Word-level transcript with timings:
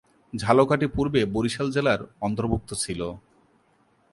ঝালকাঠি 0.33 0.87
পূর্বে 0.87 1.21
বরিশাল 1.25 1.67
জেলার 1.71 2.01
অন্তর্ভুক্ত 2.21 2.69
ছিল। 2.73 3.01